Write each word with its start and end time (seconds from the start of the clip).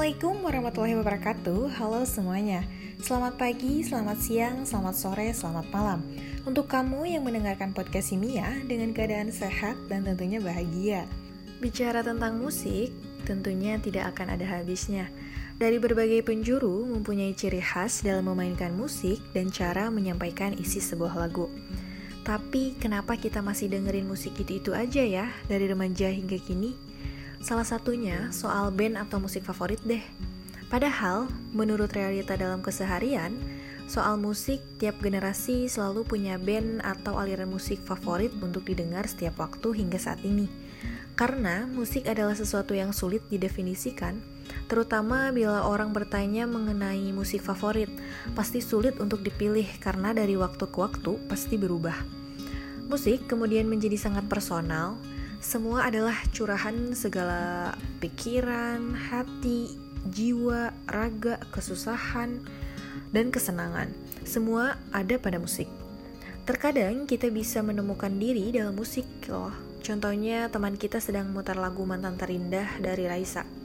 Assalamualaikum 0.00 0.40
warahmatullahi 0.40 0.96
wabarakatuh. 0.96 1.76
Halo 1.76 2.08
semuanya. 2.08 2.64
Selamat 3.04 3.36
pagi, 3.36 3.84
selamat 3.84 4.16
siang, 4.16 4.56
selamat 4.64 4.96
sore, 4.96 5.28
selamat 5.28 5.68
malam. 5.68 6.00
Untuk 6.48 6.72
kamu 6.72 7.04
yang 7.04 7.20
mendengarkan 7.20 7.76
podcast 7.76 8.08
Simia 8.08 8.48
Dengan 8.64 8.96
keadaan 8.96 9.28
sehat 9.28 9.76
dan 9.92 10.08
tentunya 10.08 10.40
bahagia. 10.40 11.04
Bicara 11.60 12.00
tentang 12.00 12.40
musik 12.40 12.96
Tentunya 13.28 13.76
tidak 13.76 14.16
akan 14.16 14.40
ada 14.40 14.48
habisnya. 14.48 15.04
Dari 15.60 15.76
berbagai 15.76 16.24
penjuru 16.24 16.88
Mempunyai 16.88 17.36
ciri 17.36 17.60
khas 17.60 18.00
dalam 18.00 18.24
memainkan 18.24 18.72
musik 18.72 19.20
Dan 19.36 19.52
cara 19.52 19.92
menyampaikan 19.92 20.56
isi 20.56 20.80
sebuah 20.80 21.12
lagu. 21.12 21.52
Tapi 22.24 22.72
kenapa 22.80 23.20
kita 23.20 23.44
masih 23.44 23.68
dengerin 23.68 24.08
musik 24.08 24.32
itu-itu 24.40 24.72
aja 24.72 25.04
ya 25.04 25.28
Dari 25.44 25.68
remaja 25.68 26.08
hingga 26.08 26.40
kini 26.40 26.88
Salah 27.40 27.64
satunya 27.64 28.28
soal 28.36 28.68
band 28.68 29.00
atau 29.00 29.16
musik 29.16 29.48
favorit 29.48 29.80
deh. 29.80 30.04
Padahal, 30.68 31.24
menurut 31.56 31.88
realita 31.96 32.36
dalam 32.36 32.60
keseharian, 32.60 33.32
soal 33.88 34.20
musik 34.20 34.60
tiap 34.76 35.00
generasi 35.00 35.66
selalu 35.66 36.04
punya 36.04 36.36
band 36.36 36.84
atau 36.84 37.16
aliran 37.16 37.48
musik 37.48 37.80
favorit 37.80 38.30
untuk 38.44 38.68
didengar 38.68 39.08
setiap 39.08 39.40
waktu 39.40 39.72
hingga 39.72 39.96
saat 39.96 40.20
ini. 40.20 40.52
Karena 41.16 41.64
musik 41.64 42.06
adalah 42.06 42.36
sesuatu 42.36 42.76
yang 42.76 42.92
sulit 42.92 43.24
didefinisikan, 43.32 44.20
terutama 44.68 45.32
bila 45.32 45.64
orang 45.64 45.96
bertanya 45.96 46.44
mengenai 46.44 47.08
musik 47.10 47.40
favorit, 47.40 47.88
pasti 48.36 48.60
sulit 48.60 49.00
untuk 49.00 49.24
dipilih 49.24 49.66
karena 49.80 50.12
dari 50.12 50.36
waktu 50.36 50.68
ke 50.68 50.76
waktu 50.76 51.16
pasti 51.24 51.56
berubah. 51.56 51.96
Musik 52.86 53.26
kemudian 53.26 53.64
menjadi 53.64 53.96
sangat 53.96 54.28
personal, 54.28 55.00
semua 55.40 55.88
adalah 55.88 56.20
curahan 56.36 56.92
segala 56.92 57.72
pikiran, 58.04 58.92
hati, 58.92 59.72
jiwa, 60.12 60.68
raga, 60.84 61.40
kesusahan, 61.48 62.44
dan 63.08 63.32
kesenangan. 63.32 63.88
Semua 64.28 64.76
ada 64.92 65.16
pada 65.16 65.40
musik. 65.40 65.64
Terkadang 66.44 67.08
kita 67.08 67.32
bisa 67.32 67.64
menemukan 67.64 68.12
diri 68.12 68.52
dalam 68.52 68.76
musik 68.76 69.08
loh. 69.32 69.52
Contohnya 69.80 70.52
teman 70.52 70.76
kita 70.76 71.00
sedang 71.00 71.32
mutar 71.32 71.56
lagu 71.56 71.88
mantan 71.88 72.20
terindah 72.20 72.76
dari 72.76 73.08
Raisa. 73.08 73.59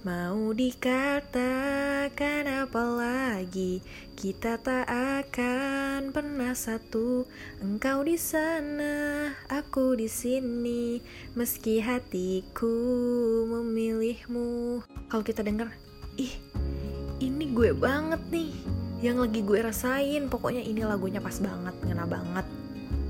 Mau 0.00 0.56
dikatakan 0.56 2.48
apa 2.48 2.82
lagi? 2.88 3.84
Kita 4.16 4.56
tak 4.56 4.88
akan 4.88 6.08
pernah 6.08 6.56
satu. 6.56 7.28
Engkau 7.60 8.00
di 8.00 8.16
sana, 8.16 9.28
aku 9.52 10.00
di 10.00 10.08
sini. 10.08 11.04
Meski 11.36 11.84
hatiku 11.84 12.72
memilihmu. 13.44 14.80
Kalau 15.12 15.20
kita 15.20 15.44
denger, 15.44 15.68
ih 16.16 16.32
ini 17.20 17.52
gue 17.52 17.76
banget 17.76 18.24
nih 18.32 18.56
Yang 19.04 19.16
lagi 19.20 19.40
gue 19.44 19.58
rasain. 19.60 20.22
Pokoknya 20.32 20.64
ini 20.64 20.80
lagunya 20.80 21.20
pas 21.20 21.36
banget, 21.36 21.76
ngena 21.84 22.08
banget. 22.08 22.48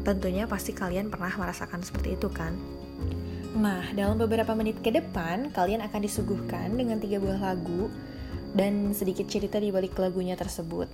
Tentunya 0.02 0.50
pasti 0.50 0.74
kalian 0.74 1.06
pernah 1.06 1.30
merasakan 1.38 1.86
seperti 1.86 2.18
itu 2.18 2.26
kan 2.34 2.58
Nah, 3.50 3.82
dalam 3.98 4.14
beberapa 4.14 4.54
menit 4.54 4.78
ke 4.78 4.94
depan, 4.94 5.50
kalian 5.50 5.82
akan 5.82 6.00
disuguhkan 6.06 6.70
dengan 6.78 7.02
tiga 7.02 7.18
buah 7.18 7.50
lagu 7.50 7.90
dan 8.54 8.94
sedikit 8.94 9.26
cerita 9.26 9.58
di 9.58 9.74
balik 9.74 9.98
lagunya 9.98 10.38
tersebut. 10.38 10.86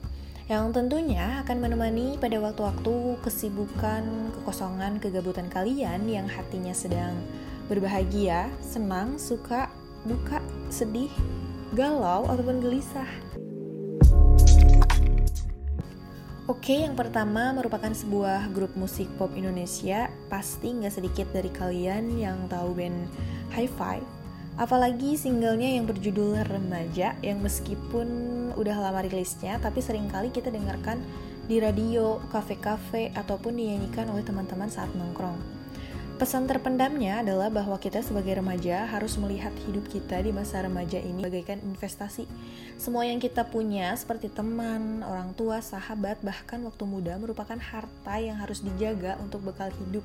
Yang 0.48 0.78
tentunya 0.78 1.42
akan 1.44 1.58
menemani 1.58 2.16
pada 2.16 2.38
waktu-waktu 2.40 3.18
kesibukan, 3.20 4.32
kekosongan, 4.40 5.02
kegabutan 5.02 5.52
kalian 5.52 6.06
yang 6.08 6.24
hatinya 6.30 6.72
sedang 6.72 7.18
berbahagia, 7.66 8.48
senang, 8.62 9.18
suka, 9.18 9.68
duka, 10.06 10.38
sedih, 10.72 11.10
galau, 11.74 12.24
ataupun 12.30 12.62
gelisah. 12.62 13.10
Oke, 16.46 16.78
yang 16.86 16.94
pertama 16.94 17.50
merupakan 17.50 17.90
sebuah 17.90 18.54
grup 18.54 18.70
musik 18.78 19.10
pop 19.18 19.34
Indonesia. 19.34 20.06
Pasti 20.26 20.74
nggak 20.74 20.94
sedikit 20.94 21.26
dari 21.30 21.50
kalian 21.50 22.18
yang 22.18 22.50
tahu 22.50 22.74
band 22.74 23.06
High 23.54 23.70
Five. 23.70 24.06
Apalagi 24.56 25.20
singlenya 25.20 25.76
yang 25.76 25.84
berjudul 25.84 26.40
Remaja, 26.48 27.12
yang 27.20 27.44
meskipun 27.44 28.08
udah 28.56 28.76
lama 28.88 29.04
rilisnya, 29.04 29.60
tapi 29.60 29.84
sering 29.84 30.08
kali 30.08 30.32
kita 30.32 30.48
dengarkan 30.48 30.96
di 31.46 31.60
radio, 31.60 32.18
kafe-kafe, 32.32 33.12
ataupun 33.14 33.54
dinyanyikan 33.54 34.08
oleh 34.10 34.24
teman-teman 34.24 34.66
saat 34.72 34.88
nongkrong. 34.96 35.55
Pesan 36.16 36.48
terpendamnya 36.48 37.20
adalah 37.20 37.52
bahwa 37.52 37.76
kita 37.76 38.00
sebagai 38.00 38.40
remaja 38.40 38.88
harus 38.88 39.20
melihat 39.20 39.52
hidup 39.68 39.84
kita 39.92 40.16
di 40.24 40.32
masa 40.32 40.64
remaja 40.64 40.96
ini 40.96 41.20
bagaikan 41.20 41.60
investasi. 41.60 42.24
Semua 42.80 43.04
yang 43.04 43.20
kita 43.20 43.44
punya 43.44 43.92
seperti 43.92 44.32
teman, 44.32 45.04
orang 45.04 45.36
tua, 45.36 45.60
sahabat, 45.60 46.16
bahkan 46.24 46.64
waktu 46.64 46.88
muda 46.88 47.20
merupakan 47.20 47.60
harta 47.60 48.16
yang 48.16 48.40
harus 48.40 48.64
dijaga 48.64 49.20
untuk 49.20 49.44
bekal 49.44 49.68
hidup. 49.76 50.00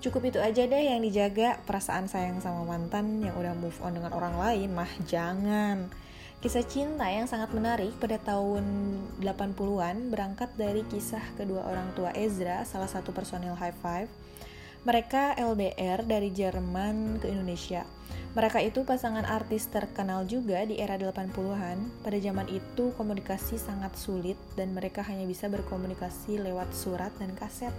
Cukup 0.00 0.32
itu 0.32 0.40
aja 0.40 0.64
deh 0.64 0.84
yang 0.88 1.04
dijaga, 1.04 1.60
perasaan 1.68 2.08
sayang 2.08 2.40
sama 2.40 2.64
mantan 2.64 3.20
yang 3.20 3.36
udah 3.36 3.52
move 3.52 3.76
on 3.84 4.00
dengan 4.00 4.16
orang 4.16 4.40
lain 4.40 4.72
mah 4.72 4.88
jangan. 5.04 5.92
Kisah 6.40 6.64
cinta 6.64 7.04
yang 7.12 7.28
sangat 7.28 7.52
menarik 7.52 7.92
pada 8.00 8.16
tahun 8.16 8.64
80-an 9.20 10.08
berangkat 10.08 10.56
dari 10.56 10.88
kisah 10.88 11.36
kedua 11.36 11.68
orang 11.68 11.92
tua 11.92 12.16
Ezra, 12.16 12.64
salah 12.64 12.88
satu 12.88 13.12
personil 13.12 13.52
High 13.52 13.76
Five, 13.84 14.08
mereka 14.84 15.32
LDR 15.40 16.04
dari 16.04 16.28
Jerman 16.28 17.16
ke 17.16 17.32
Indonesia. 17.32 17.88
Mereka 18.36 18.60
itu 18.60 18.84
pasangan 18.84 19.24
artis 19.24 19.72
terkenal 19.72 20.28
juga 20.28 20.60
di 20.68 20.76
era 20.76 21.00
80-an. 21.00 22.04
Pada 22.04 22.18
zaman 22.20 22.44
itu 22.52 22.92
komunikasi 23.00 23.56
sangat 23.56 23.96
sulit 23.96 24.36
dan 24.60 24.76
mereka 24.76 25.00
hanya 25.08 25.24
bisa 25.24 25.48
berkomunikasi 25.48 26.36
lewat 26.36 26.68
surat 26.76 27.08
dan 27.16 27.32
kaset. 27.32 27.72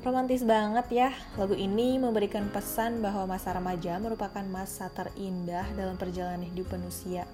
Romantis 0.00 0.40
banget 0.48 0.88
ya, 0.88 1.10
lagu 1.36 1.52
ini 1.52 2.00
memberikan 2.00 2.48
pesan 2.48 3.04
bahwa 3.04 3.36
masa 3.36 3.52
remaja 3.52 4.00
merupakan 4.00 4.46
masa 4.48 4.88
terindah 4.96 5.68
dalam 5.76 6.00
perjalanan 6.00 6.40
hidup 6.40 6.72
manusia. 6.72 7.28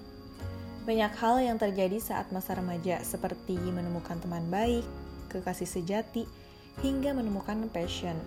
Banyak 0.83 1.15
hal 1.15 1.39
yang 1.39 1.55
terjadi 1.55 1.95
saat 2.03 2.27
masa 2.35 2.59
remaja, 2.59 2.99
seperti 3.07 3.55
menemukan 3.55 4.19
teman 4.19 4.43
baik, 4.51 4.83
kekasih 5.31 5.69
sejati, 5.79 6.27
hingga 6.83 7.15
menemukan 7.15 7.71
passion. 7.71 8.19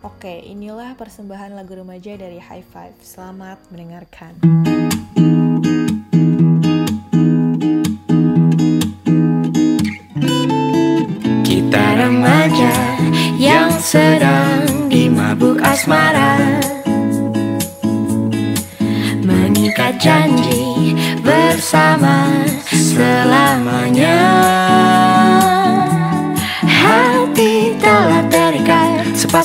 Oke, 0.00 0.32
inilah 0.48 0.96
persembahan 0.96 1.52
lagu 1.52 1.76
remaja 1.76 2.16
dari 2.16 2.40
High 2.40 2.64
Five. 2.72 2.96
Selamat 3.04 3.60
mendengarkan. 3.68 4.32
Kita 11.44 11.84
remaja 12.00 12.74
yang 13.36 13.68
sedang 13.76 14.88
dimabuk 14.88 15.60
asmara 15.60 16.64
Mengikat 19.20 20.00
janji 20.00 20.96
bersama 21.20 22.29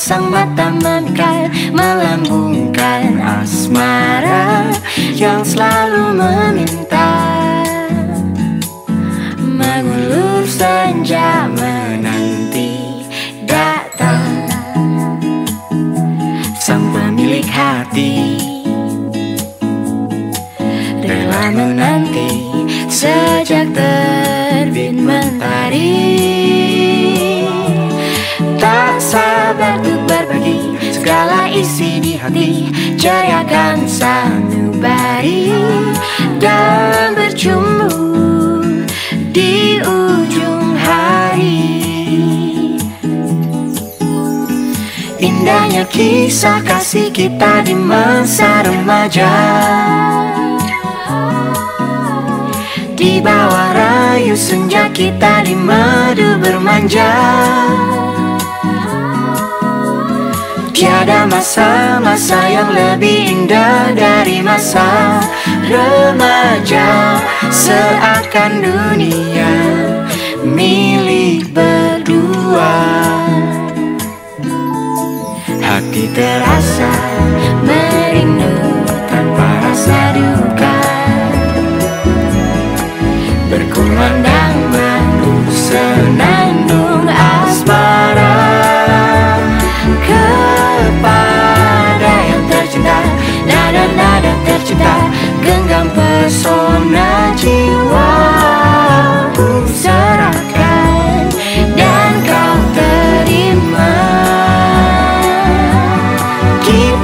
Sepasang 0.05 0.29
mata 0.29 0.69
memikat 0.69 1.49
Melambungkan 1.73 3.17
asmara 3.25 4.69
Yang 5.17 5.57
selalu 5.57 6.13
meminta 6.13 6.84
Ceriakan 33.05 33.85
sanubari 33.85 35.53
dan 36.41 37.13
berjumpa 37.13 37.93
di 39.29 39.77
ujung 39.77 40.73
hari. 40.73 41.85
Indahnya 45.21 45.85
kisah 45.85 46.65
kasih 46.65 47.13
kita 47.13 47.61
di 47.61 47.77
masa 47.77 48.65
remaja. 48.65 49.33
Di 52.97 53.21
bawah 53.21 53.69
rayu 53.69 54.33
senja 54.33 54.89
kita 54.89 55.45
di 55.45 55.53
madu 55.53 56.41
bermanja 56.41 57.13
Tiada 60.75 61.23
masa-masa 61.23 62.51
yang 62.51 62.67
lebih 62.75 63.31
indah 63.31 63.95
dari 63.95 64.43
masa 64.43 65.23
remaja 65.63 67.15
Seakan 67.47 68.59
dunia 68.59 69.55
milik 70.43 71.47
berdua. 71.55 72.75
Hati 75.63 76.11
terasa 76.11 76.91
merindu 77.63 78.83
tanpa 79.07 79.47
rasa 79.63 79.99
duka. 80.11 80.77
Berkumandang 83.47 84.59
senandung 85.55 86.34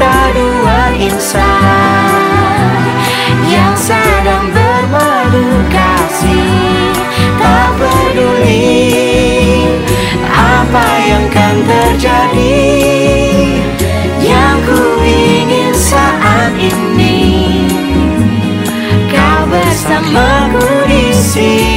Kita 0.01 0.33
dua 0.33 0.98
insan 0.98 2.74
Yang 3.45 3.94
sedang 3.94 4.50
bermadu 4.50 5.45
kasih. 5.69 6.89
Tak 7.38 7.69
peduli 7.77 8.81
apa 10.25 10.86
yang 11.06 11.30
kan 11.30 11.53
terjadi 11.69 12.65
Yang 14.25 14.57
ku 14.65 14.81
ingin 15.06 15.69
saat 15.77 16.50
ini. 16.57 17.21
Kau 19.06 19.45
bersamaku 19.53 20.65
di 20.89 21.13
sini 21.13 21.71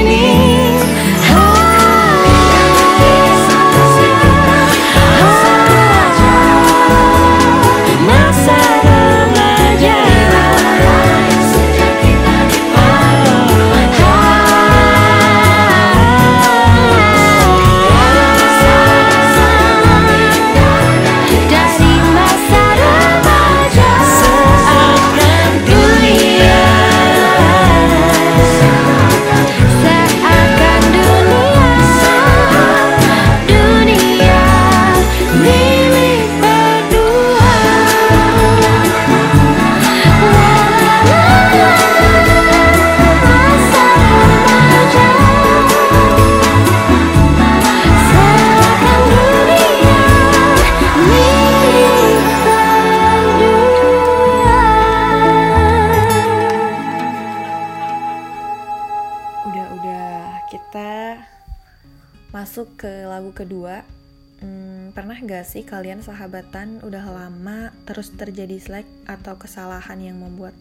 gak 65.25 65.49
sih 65.49 65.65
kalian 65.65 66.05
sahabatan 66.05 66.85
udah 66.85 67.05
lama 67.09 67.73
terus 67.89 68.13
terjadi 68.13 68.61
slack 68.61 68.89
atau 69.09 69.41
kesalahan 69.41 69.97
yang 69.97 70.21
membuat 70.21 70.53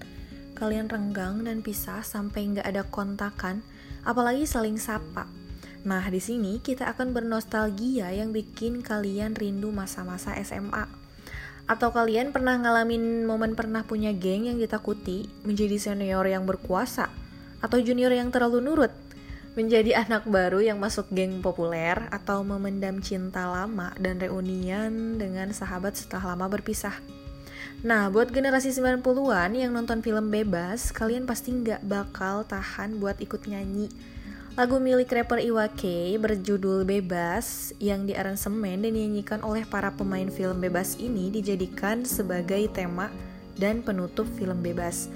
kalian 0.54 0.88
renggang 0.88 1.44
dan 1.44 1.60
pisah 1.60 2.06
sampai 2.06 2.56
nggak 2.56 2.64
ada 2.64 2.88
kontakan, 2.88 3.60
apalagi 4.08 4.48
saling 4.48 4.80
sapa. 4.80 5.28
Nah, 5.84 6.08
di 6.08 6.24
sini 6.24 6.64
kita 6.64 6.88
akan 6.96 7.12
bernostalgia 7.12 8.08
yang 8.16 8.32
bikin 8.32 8.80
kalian 8.80 9.36
rindu 9.36 9.76
masa-masa 9.76 10.32
SMA. 10.40 10.88
Atau 11.68 11.92
kalian 11.92 12.32
pernah 12.32 12.56
ngalamin 12.56 13.28
momen 13.28 13.60
pernah 13.60 13.84
punya 13.84 14.16
geng 14.16 14.48
yang 14.48 14.56
ditakuti, 14.56 15.28
menjadi 15.44 15.76
senior 15.76 16.24
yang 16.24 16.48
berkuasa, 16.48 17.12
atau 17.60 17.78
junior 17.84 18.16
yang 18.16 18.32
terlalu 18.32 18.64
nurut, 18.64 18.92
menjadi 19.54 20.02
anak 20.02 20.26
baru 20.26 20.62
yang 20.62 20.82
masuk 20.82 21.10
geng 21.14 21.42
populer, 21.42 21.98
atau 22.10 22.42
memendam 22.42 22.98
cinta 23.02 23.46
lama 23.46 23.94
dan 24.02 24.18
reunian 24.18 25.22
dengan 25.22 25.54
sahabat 25.54 25.94
setelah 25.94 26.34
lama 26.34 26.50
berpisah. 26.50 26.98
Nah, 27.84 28.08
buat 28.08 28.32
generasi 28.32 28.72
90-an 28.72 29.60
yang 29.60 29.76
nonton 29.76 30.00
film 30.00 30.32
bebas, 30.32 30.96
kalian 30.96 31.28
pasti 31.28 31.52
nggak 31.52 31.84
bakal 31.84 32.48
tahan 32.48 32.98
buat 32.98 33.20
ikut 33.20 33.44
nyanyi. 33.46 33.92
Lagu 34.54 34.78
milik 34.78 35.10
rapper 35.10 35.42
Iwa 35.42 35.66
K 35.66 36.14
berjudul 36.22 36.86
Bebas 36.86 37.74
yang 37.82 38.06
diaransemen 38.06 38.86
dan 38.86 38.94
dinyanyikan 38.94 39.42
oleh 39.42 39.66
para 39.66 39.90
pemain 39.90 40.30
film 40.30 40.62
bebas 40.62 40.94
ini 41.02 41.34
dijadikan 41.34 42.06
sebagai 42.06 42.70
tema 42.70 43.10
dan 43.58 43.82
penutup 43.82 44.30
film 44.38 44.62
bebas. 44.62 45.10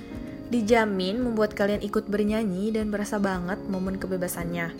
Dijamin 0.47 1.19
membuat 1.19 1.51
kalian 1.51 1.83
ikut 1.83 2.07
bernyanyi 2.07 2.71
dan 2.71 2.87
berasa 2.87 3.19
banget 3.19 3.59
momen 3.67 3.99
kebebasannya. 3.99 4.71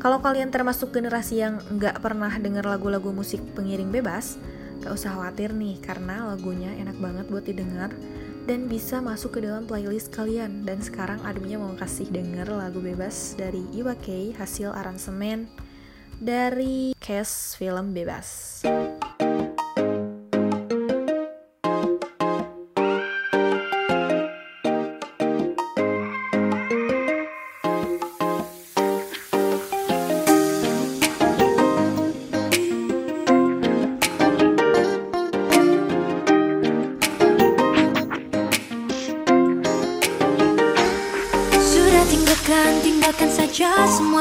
Kalau 0.00 0.24
kalian 0.24 0.48
termasuk 0.48 0.96
generasi 0.96 1.44
yang 1.44 1.60
nggak 1.76 2.00
pernah 2.00 2.32
denger 2.32 2.64
lagu-lagu 2.64 3.12
musik 3.12 3.44
pengiring 3.52 3.92
bebas, 3.92 4.40
gak 4.80 4.96
usah 4.96 5.12
khawatir 5.12 5.52
nih 5.52 5.76
karena 5.84 6.24
lagunya 6.24 6.72
enak 6.72 6.96
banget 6.96 7.28
buat 7.28 7.44
didengar 7.44 7.92
dan 8.48 8.64
bisa 8.64 9.04
masuk 9.04 9.36
ke 9.36 9.44
dalam 9.44 9.68
playlist 9.68 10.08
kalian. 10.08 10.64
Dan 10.64 10.80
sekarang 10.80 11.20
adminnya 11.28 11.60
mau 11.60 11.76
kasih 11.76 12.08
denger 12.08 12.48
lagu 12.48 12.80
bebas 12.80 13.36
dari 13.36 13.60
Iwa 13.76 13.92
K 14.00 14.32
hasil 14.40 14.72
aransemen 14.72 15.52
dari 16.16 16.96
cast 16.96 17.60
film 17.60 17.92
bebas. 17.92 18.64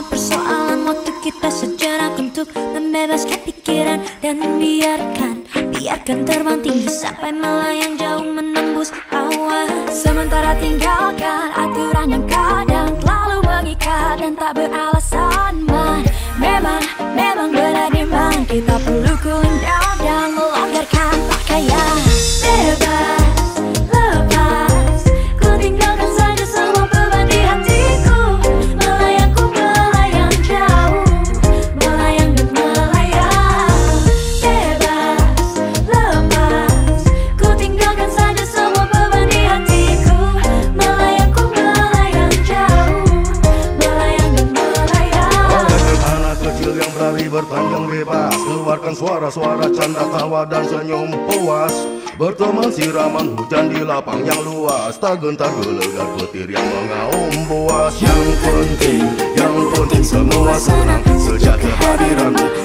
Persoalan 0.09 0.83
Waktu 0.89 1.11
kita 1.21 1.49
sejenak 1.53 2.17
untuk 2.17 2.49
membebaskan 2.57 3.39
pikiran 3.45 4.01
Dan 4.19 4.41
biarkan, 4.57 5.45
biarkan 5.71 6.25
terbang 6.25 6.59
tinggi 6.65 6.89
Sampai 6.89 7.31
melayang 7.31 7.95
jauh 7.95 8.25
menembus 8.25 8.89
awan. 9.13 9.69
Sementara 9.93 10.57
tinggalkan 10.57 11.53
aturan 11.53 12.07
yang 12.09 12.25
kadang 12.25 12.91
Terlalu 12.99 13.37
mengikat 13.45 14.17
dan 14.19 14.33
tak 14.35 14.51
beralasan 14.57 15.53
man. 15.69 16.01
Memang, 16.41 16.81
memang 17.13 17.49
benar 17.53 17.89
memang. 17.93 18.35
Kita 18.49 18.75
perlu 18.81 19.13
cooling 19.21 19.78
Berteman 52.19 52.67
siraman 52.67 53.31
hujan 53.31 53.71
di 53.71 53.79
lapang 53.79 54.19
yang 54.27 54.43
luas. 54.43 54.99
Tak 54.99 55.23
gentar 55.23 55.47
gelegar 55.55 56.03
petir 56.19 56.51
yang 56.51 56.67
mengaum 56.67 57.31
buas. 57.47 57.95
Yang 57.95 58.35
penting, 58.43 59.07
yang 59.39 59.55
penting 59.71 60.03
semua 60.03 60.59
senang. 60.59 60.99
Sejak 61.15 61.55
kehadiranmu 61.63 62.58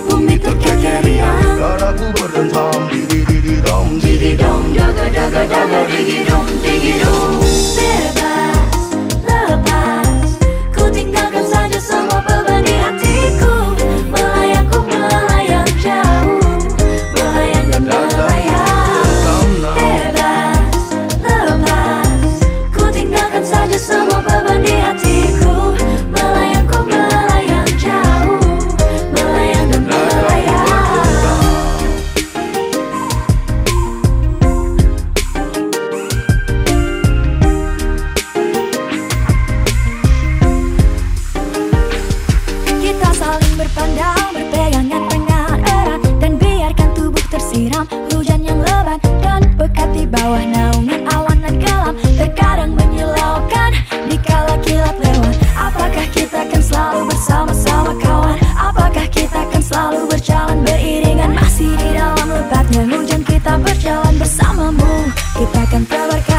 lebatnya 62.44 62.82
hujan 62.84 63.22
kita 63.24 63.56
berjalan 63.56 64.14
bersamamu. 64.20 64.92
Kita 65.32 65.58
akan 65.64 65.82
tebarkan 65.88 66.33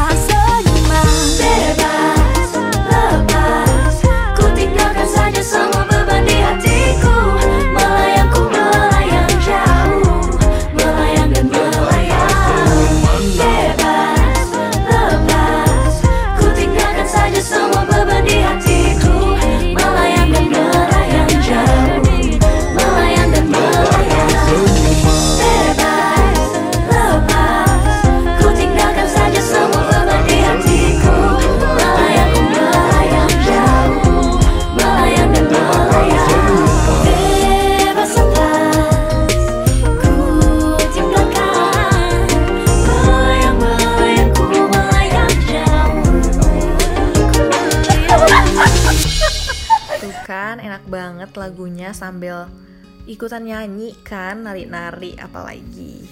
ikutan 53.26 53.42
nyanyi 53.42 53.90
kan 54.06 54.46
nari-nari 54.46 55.18
apalagi. 55.18 56.06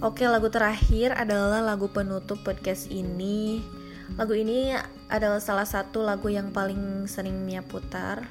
Oke 0.00 0.24
lagu 0.24 0.48
terakhir 0.48 1.12
adalah 1.12 1.60
lagu 1.60 1.92
penutup 1.92 2.40
podcast 2.40 2.88
ini. 2.88 3.60
Lagu 4.16 4.32
ini 4.32 4.72
adalah 5.12 5.36
salah 5.36 5.68
satu 5.68 6.00
lagu 6.00 6.32
yang 6.32 6.48
paling 6.48 7.04
sering 7.04 7.44
Mia 7.44 7.60
putar 7.60 8.24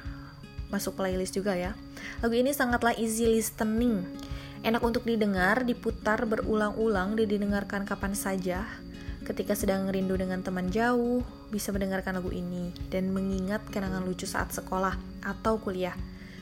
masuk 0.74 0.98
playlist 0.98 1.38
juga 1.38 1.54
ya. 1.54 1.78
Lagu 2.18 2.34
ini 2.34 2.50
sangatlah 2.50 2.98
easy 2.98 3.30
listening. 3.30 4.02
Enak 4.66 4.82
untuk 4.82 5.06
didengar, 5.06 5.62
diputar 5.62 6.26
berulang-ulang, 6.26 7.14
didengarkan 7.14 7.86
kapan 7.86 8.18
saja. 8.18 8.66
Ketika 9.22 9.54
sedang 9.54 9.86
rindu 9.86 10.18
dengan 10.18 10.42
teman 10.42 10.66
jauh, 10.74 11.22
bisa 11.54 11.70
mendengarkan 11.70 12.18
lagu 12.18 12.34
ini 12.34 12.74
dan 12.90 13.14
mengingat 13.14 13.62
kenangan 13.70 14.02
lucu 14.02 14.26
saat 14.26 14.50
sekolah 14.50 14.98
atau 15.22 15.62
kuliah. 15.62 15.94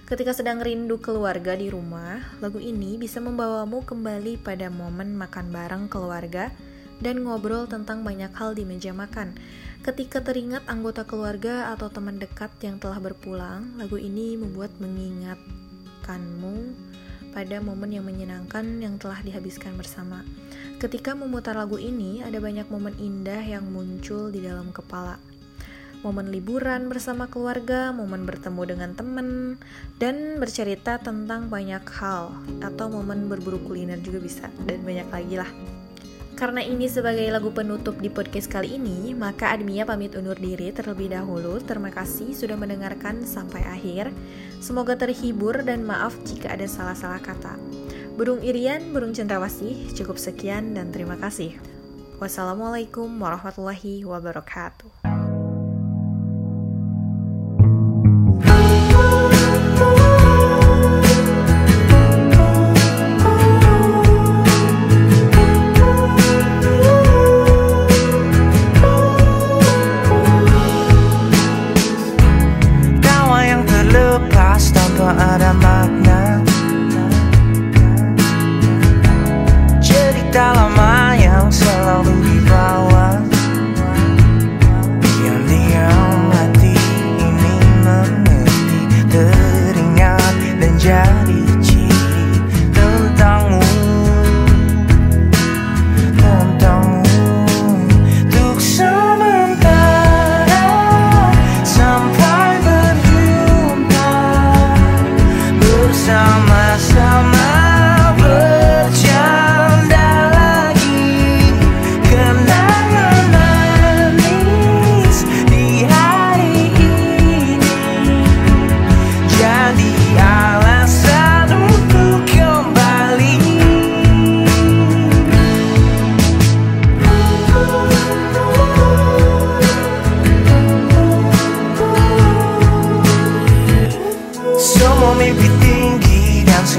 Ketika 0.09 0.33
sedang 0.33 0.65
rindu 0.65 0.97
keluarga 1.05 1.53
di 1.53 1.69
rumah, 1.69 2.17
lagu 2.41 2.57
ini 2.57 2.97
bisa 2.97 3.21
membawamu 3.21 3.85
kembali 3.85 4.41
pada 4.41 4.73
momen 4.73 5.13
makan 5.13 5.53
bareng 5.53 5.85
keluarga 5.93 6.49
dan 7.05 7.21
ngobrol 7.21 7.69
tentang 7.69 8.01
banyak 8.09 8.33
hal 8.33 8.57
di 8.57 8.65
meja 8.65 8.97
makan. 8.97 9.37
Ketika 9.85 10.25
teringat 10.25 10.65
anggota 10.65 11.05
keluarga 11.05 11.77
atau 11.77 11.93
teman 11.93 12.17
dekat 12.17 12.49
yang 12.65 12.81
telah 12.81 12.97
berpulang, 13.05 13.77
lagu 13.77 14.01
ini 14.01 14.41
membuat 14.41 14.73
mengingatkanmu 14.81 16.57
pada 17.37 17.61
momen 17.61 17.93
yang 17.93 18.09
menyenangkan 18.09 18.81
yang 18.81 18.97
telah 18.97 19.21
dihabiskan 19.21 19.77
bersama. 19.77 20.25
Ketika 20.81 21.13
memutar 21.13 21.53
lagu 21.53 21.77
ini, 21.77 22.25
ada 22.25 22.41
banyak 22.41 22.65
momen 22.73 22.97
indah 22.97 23.45
yang 23.45 23.69
muncul 23.69 24.33
di 24.33 24.41
dalam 24.41 24.73
kepala. 24.73 25.21
Momen 26.07 26.31
liburan 26.31 26.87
bersama 26.87 27.27
keluarga, 27.27 27.91
momen 27.91 28.23
bertemu 28.23 28.63
dengan 28.71 28.91
teman, 28.95 29.59
dan 29.99 30.39
bercerita 30.39 31.03
tentang 31.03 31.51
banyak 31.51 31.83
hal, 31.99 32.31
atau 32.63 32.87
momen 32.87 33.27
berburu 33.27 33.59
kuliner 33.67 33.99
juga 33.99 34.23
bisa, 34.23 34.47
dan 34.63 34.79
banyak 34.87 35.11
lagi 35.11 35.35
lah. 35.43 35.51
Karena 36.39 36.63
ini 36.63 36.87
sebagai 36.87 37.27
lagu 37.35 37.51
penutup 37.51 37.99
di 37.99 38.07
podcast 38.07 38.47
kali 38.47 38.79
ini, 38.79 39.11
maka 39.11 39.51
Admia 39.51 39.83
pamit 39.83 40.15
undur 40.15 40.39
diri 40.39 40.71
terlebih 40.71 41.11
dahulu. 41.11 41.59
Terima 41.59 41.91
kasih 41.91 42.31
sudah 42.31 42.55
mendengarkan 42.55 43.27
sampai 43.27 43.67
akhir. 43.67 44.15
Semoga 44.63 44.95
terhibur 44.95 45.67
dan 45.67 45.83
maaf 45.83 46.15
jika 46.23 46.55
ada 46.55 46.71
salah-salah 46.71 47.19
kata. 47.19 47.59
Burung 48.15 48.39
Irian, 48.47 48.95
Burung 48.95 49.19
Cendrawasih, 49.19 49.91
cukup 49.99 50.15
sekian 50.15 50.79
dan 50.79 50.95
terima 50.95 51.19
kasih. 51.19 51.59
Wassalamualaikum 52.23 53.11
warahmatullahi 53.19 54.07
wabarakatuh. 54.07 55.08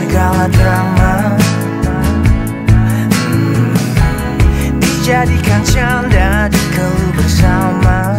Segala 0.09 0.49
drama 0.49 1.13
Hmm, 3.13 3.77
Dijadikan 4.81 5.61
canda 5.61 6.49
di 6.49 6.63
bersama. 7.13 8.17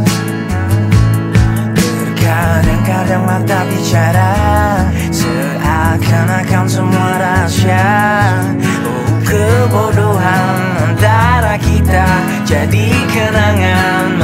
Terkadang-kadang 1.74 2.82
Kadang 2.86 3.24
mata 3.26 3.66
bicara 3.66 4.32
Seakan-akan 5.10 6.64
semua 6.70 7.10
rahasia. 7.18 7.90
Oh 8.86 9.10
kebodohan 9.26 10.94
antara 10.94 11.58
kita 11.58 12.06
Jadi 12.46 12.94
kenangan 13.10 14.14